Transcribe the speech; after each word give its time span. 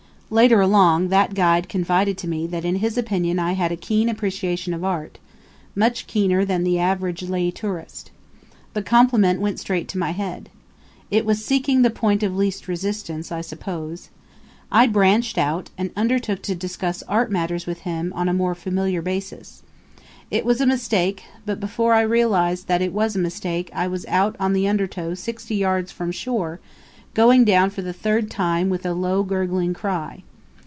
Later 0.33 0.61
along, 0.61 1.09
that 1.09 1.33
guide 1.33 1.67
confided 1.67 2.17
to 2.19 2.25
me 2.29 2.47
that 2.47 2.63
in 2.63 2.75
his 2.75 2.97
opinion 2.97 3.37
I 3.37 3.51
had 3.51 3.69
a 3.69 3.75
keen 3.75 4.07
appreciation 4.07 4.73
of 4.73 4.81
art, 4.81 5.19
much 5.75 6.07
keener 6.07 6.45
than 6.45 6.63
the 6.63 6.79
average 6.79 7.23
lay 7.23 7.51
tourist. 7.51 8.11
The 8.73 8.81
compliment 8.81 9.41
went 9.41 9.59
straight 9.59 9.89
to 9.89 9.97
my 9.97 10.11
head. 10.11 10.49
It 11.09 11.25
was 11.25 11.43
seeking 11.43 11.81
the 11.81 11.89
point 11.89 12.23
of 12.23 12.33
least 12.33 12.69
resistance, 12.69 13.29
I 13.29 13.41
suppose. 13.41 14.07
I 14.71 14.87
branched 14.87 15.37
out 15.37 15.69
and 15.77 15.91
undertook 15.97 16.41
to 16.43 16.55
discuss 16.55 17.03
art 17.09 17.29
matters 17.29 17.65
with 17.65 17.79
him 17.79 18.13
on 18.15 18.29
a 18.29 18.33
more 18.33 18.55
familiar 18.55 19.01
basis. 19.01 19.63
It 20.29 20.45
was 20.45 20.61
a 20.61 20.65
mistake; 20.65 21.23
but 21.45 21.59
before 21.59 21.93
I 21.93 22.03
realized 22.03 22.67
that 22.67 22.81
it 22.81 22.93
was 22.93 23.17
a 23.17 23.19
mistake 23.19 23.69
I 23.73 23.87
was 23.89 24.05
out 24.05 24.37
in 24.39 24.53
the 24.53 24.65
undertow 24.65 25.13
sixty 25.13 25.55
yards 25.57 25.91
from 25.91 26.13
shore, 26.13 26.61
going 27.13 27.43
down 27.43 27.69
for 27.69 27.81
the 27.81 27.91
third 27.91 28.31
time, 28.31 28.69
with 28.69 28.85
a 28.85 28.93
low 28.93 29.21
gurgling 29.21 29.73
cry. 29.73 30.23